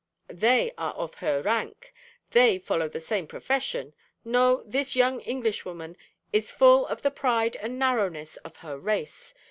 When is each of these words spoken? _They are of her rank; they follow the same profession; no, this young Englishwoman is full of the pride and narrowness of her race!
_They 0.39 0.71
are 0.79 0.93
of 0.95 1.13
her 1.13 1.43
rank; 1.43 1.93
they 2.31 2.57
follow 2.57 2.87
the 2.87 2.99
same 2.99 3.27
profession; 3.27 3.93
no, 4.25 4.63
this 4.65 4.95
young 4.95 5.19
Englishwoman 5.21 5.95
is 6.33 6.51
full 6.51 6.87
of 6.87 7.03
the 7.03 7.11
pride 7.11 7.55
and 7.57 7.77
narrowness 7.77 8.35
of 8.37 8.55
her 8.55 8.79
race! 8.79 9.35